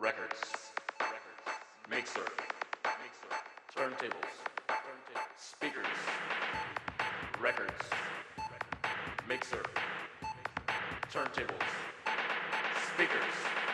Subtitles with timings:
[0.00, 0.70] Records.
[1.00, 1.58] Records.
[1.90, 2.30] Mixer.
[3.76, 4.14] Turntables.
[5.36, 5.86] Speakers.
[7.40, 7.82] Records.
[9.28, 9.66] Mixer.
[11.12, 11.72] Turntables.
[12.94, 13.67] Speakers.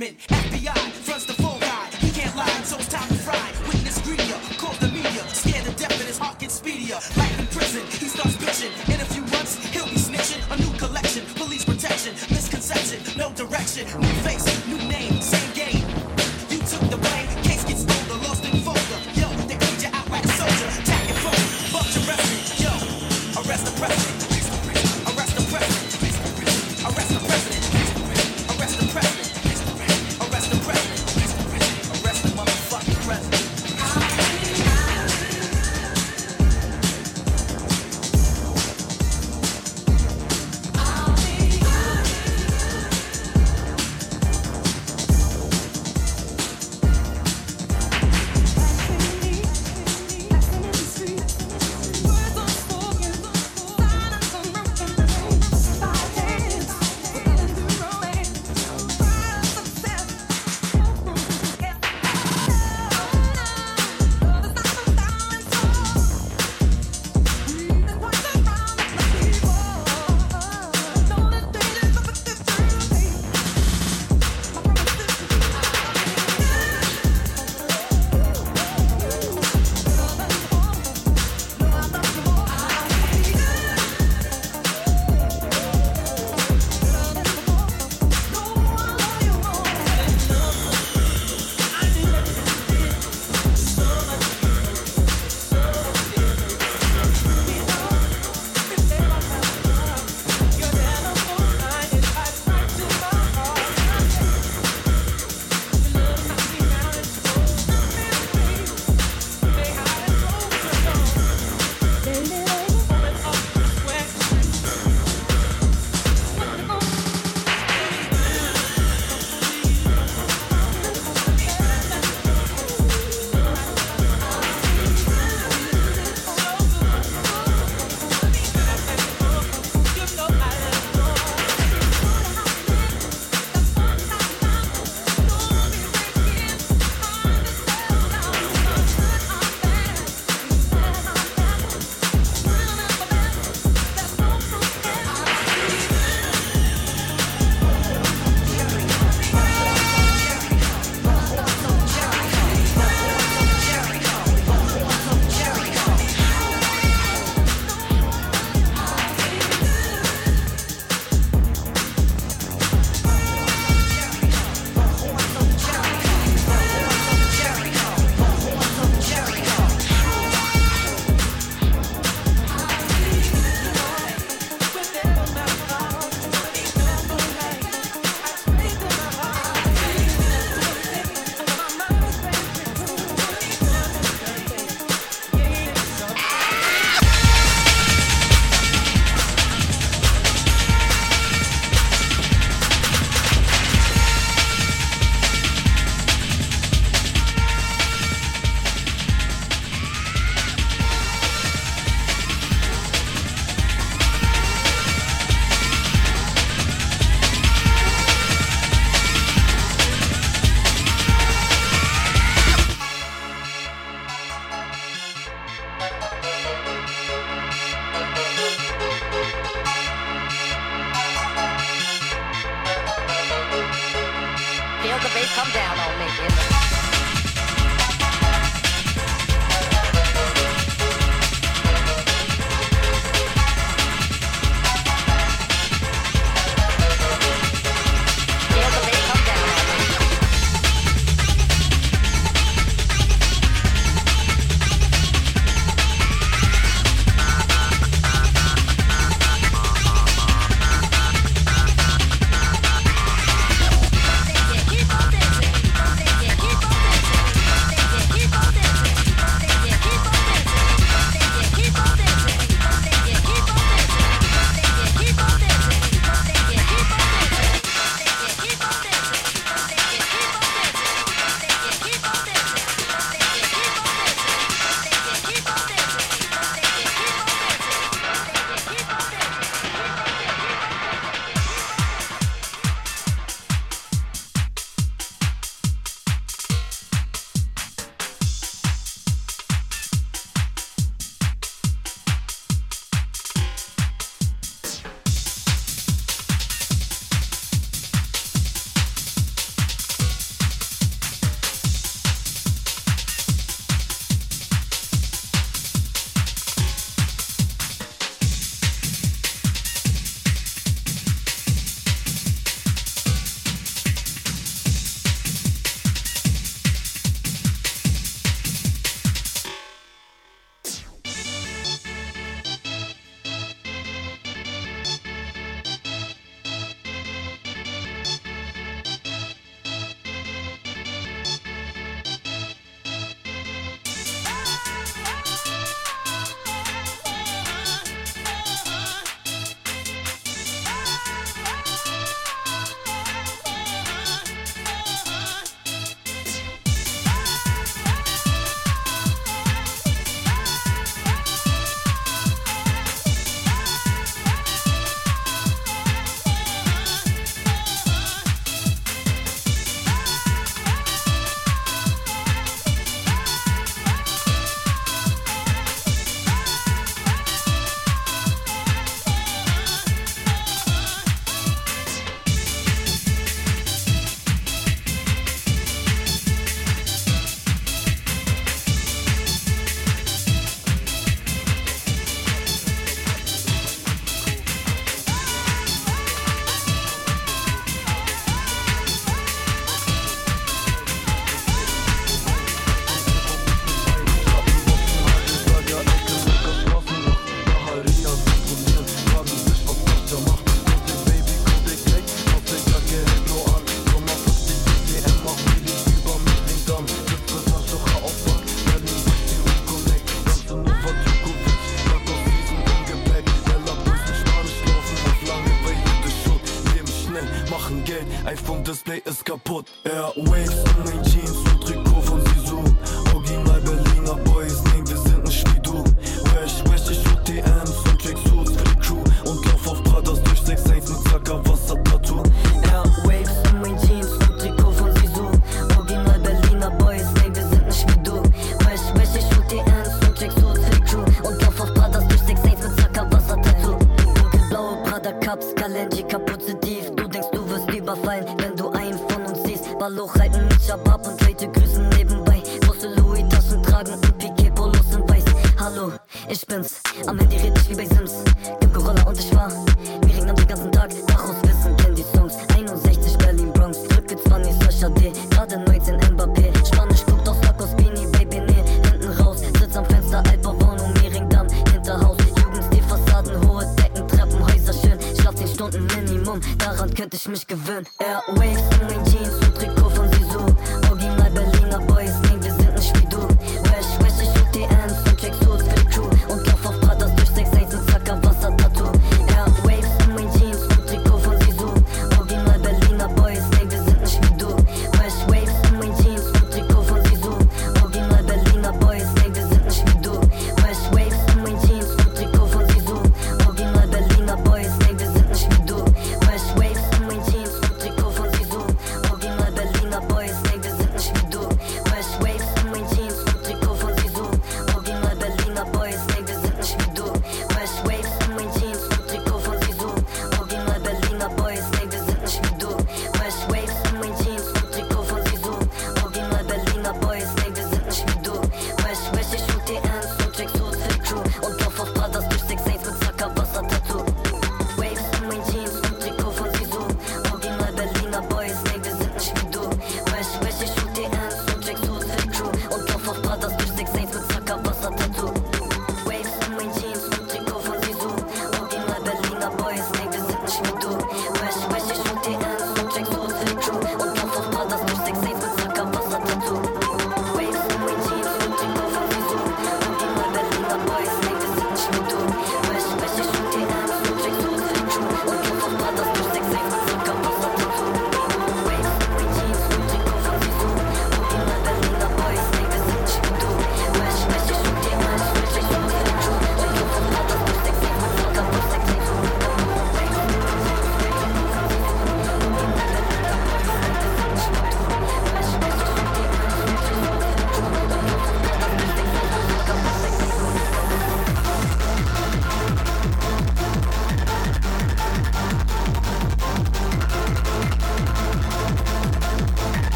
[0.00, 0.29] commitment.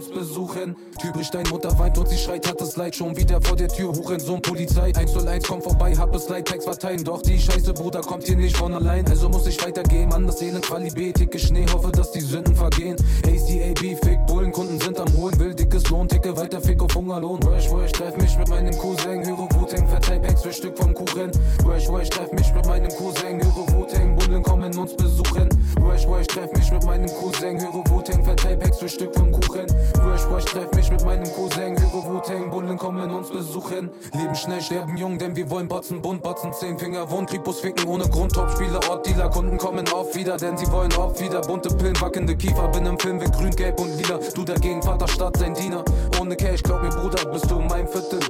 [0.00, 0.76] Uns besuchen.
[0.98, 3.92] Typisch, dein Mutter weint und sie schreit, hat das Leid schon wieder vor der Tür,
[3.92, 4.92] Hurensohn, Polizei.
[4.96, 8.56] 101 kommt vorbei, hab es Leid, Packs verteilen, doch die Scheiße, Bruder, kommt hier nicht
[8.56, 9.06] von allein.
[9.08, 12.96] Also muss ich weitergehen, Mann, das Elend, Quali dicke Schnee, hoffe, dass die Sünden vergehen.
[13.24, 17.40] ACAB, Fick, Bullen, Kunden sind am Holen, will dickes Lohn, ticke weiter, Fick auf Hungerlohn.
[17.42, 21.30] Wish, wish, treff mich mit meinem Cousin, höre Wu-Tang, verteil Packs für Stück vom Kuchen.
[21.66, 25.48] Wish, wish, treff mich mit meinem Cousin, höre Wu-Tang, Bullen kommen uns besuchen.
[25.80, 29.66] Wish, wish, treff mich mit meinem Cousin, höre Wu-Tang, verteil Packs für Stück vom Kuchen.
[29.66, 33.90] Wish, wish, treff mich mit meinem Cousin, höre Wu-Tang, Bullen kommen uns besuchen.
[34.14, 37.88] Leben schnell, sterben jung, denn wir wollen Botzen, bunt, Botzen, zehn Finger, Wund, Kripus ficken
[37.88, 42.00] ohne Grund, Top-Spieler, Ort-Dealer, Kunden kommen auf wieder, denn sie wollen oft wieder bunte Pillen,
[42.00, 45.54] wackelnde Kiefer, bin im Film wie grün, gelb und lila, du dagegen, Vater, Stadt, sein
[45.54, 45.84] Diener.
[46.20, 48.20] Ohne Cash, glaub mir, Bruder, bist du in meinem Viertel.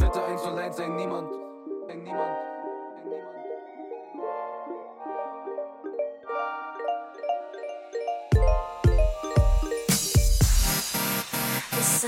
[0.00, 1.28] Mitte 101, ein Niemand,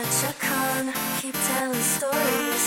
[0.04, 2.64] such a con, keep telling stories.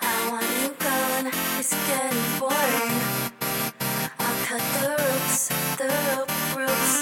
[0.00, 1.26] I want you gone,
[1.58, 2.96] it's getting boring.
[4.24, 6.94] I'll cut the ropes, the rope ropes.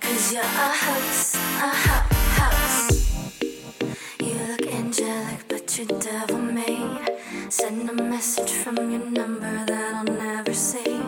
[0.00, 2.06] Cause you're a hoax, a hot
[2.38, 3.42] house.
[4.20, 7.18] You look angelic, but you're devil made.
[7.48, 11.00] Send a message from your number that I'll never see.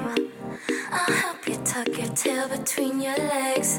[0.90, 3.78] I'll help you tuck your tail between your legs.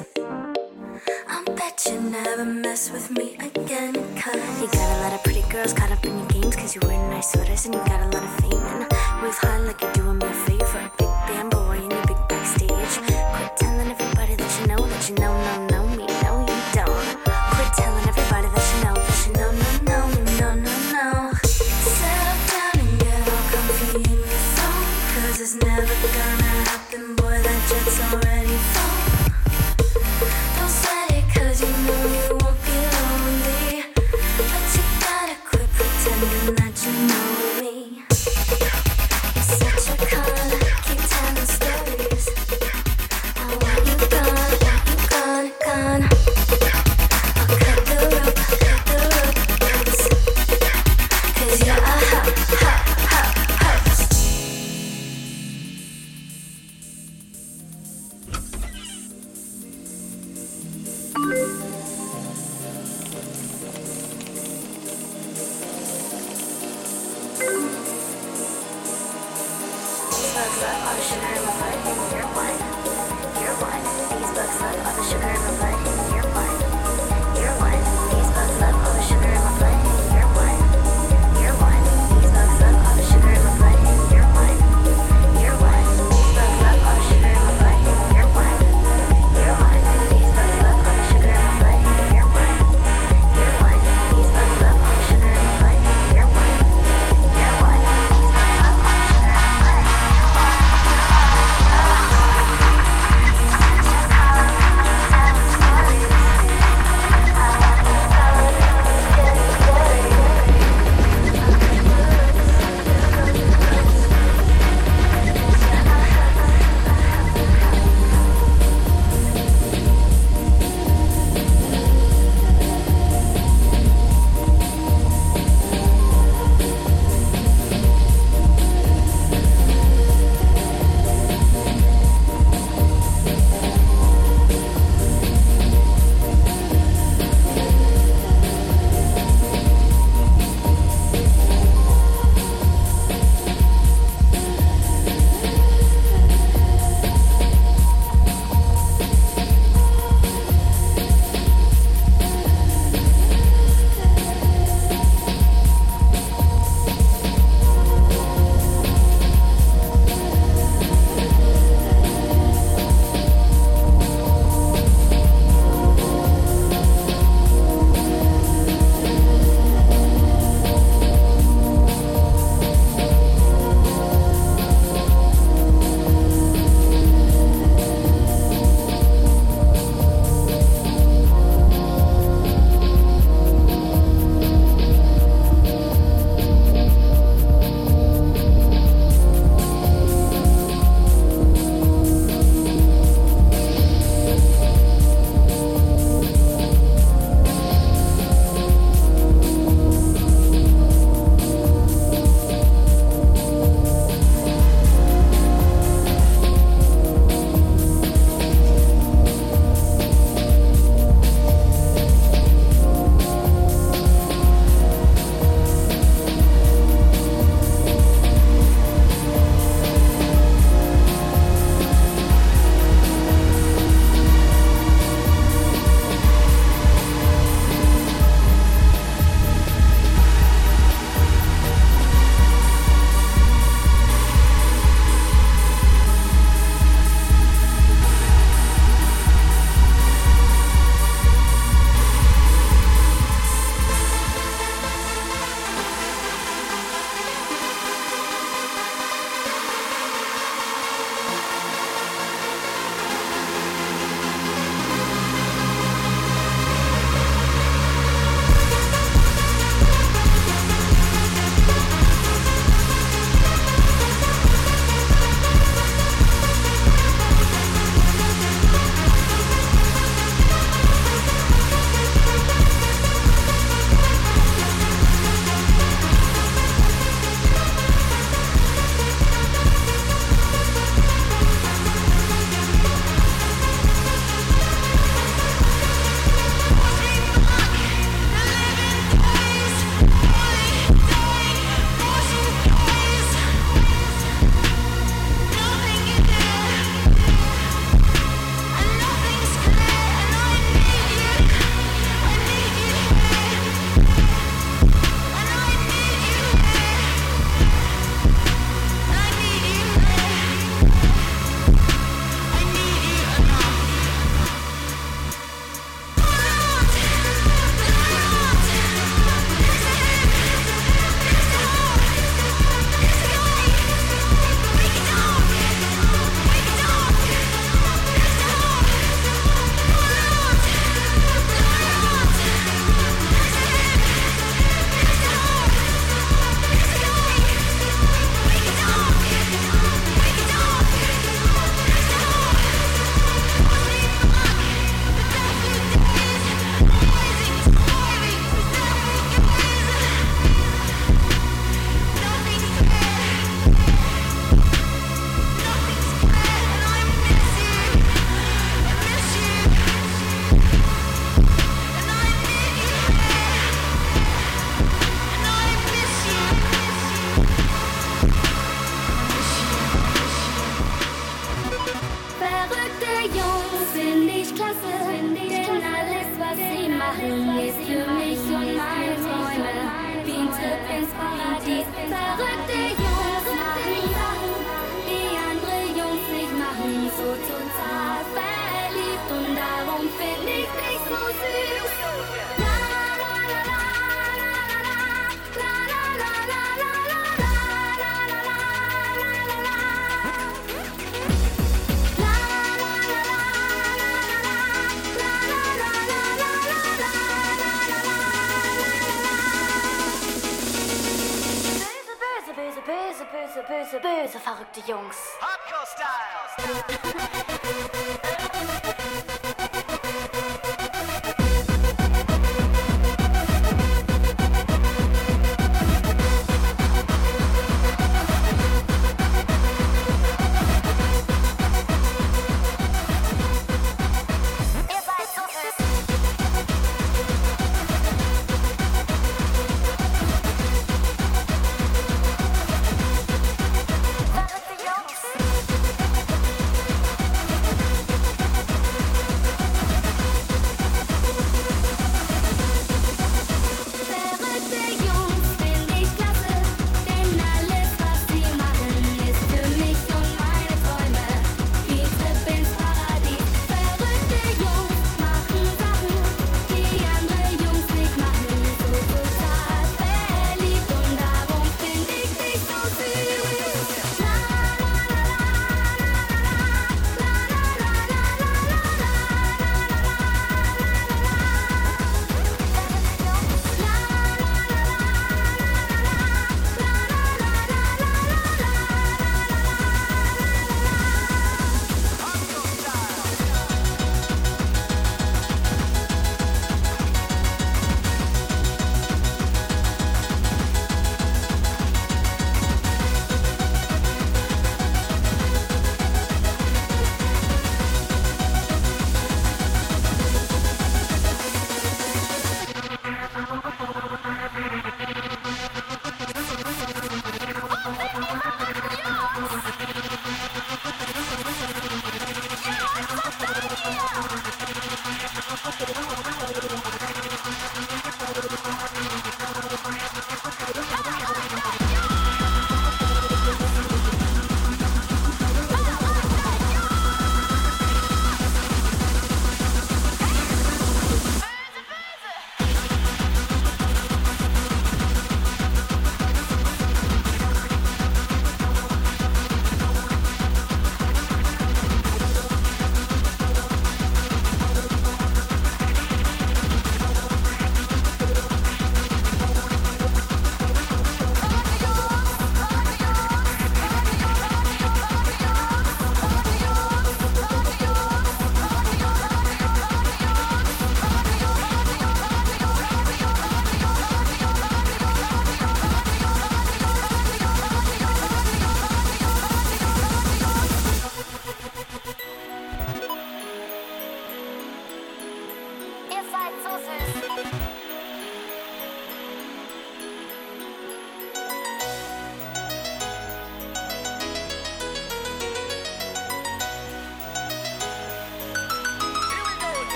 [1.76, 3.94] Bet you never mess with me again.
[4.16, 6.56] Cause you got a lot of pretty girls caught up in your games.
[6.56, 8.54] Cause you wear nice sweaters and you got a lot of fame.
[8.54, 8.88] And
[9.22, 10.92] wave high like you're doing me a favor.
[10.98, 12.70] Big bamboo or in your big backstage.
[12.70, 15.35] Quit telling everybody that you know that you know,